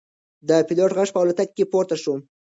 [0.47, 2.13] د پیلوټ غږ په الوتکه کې پورته شو.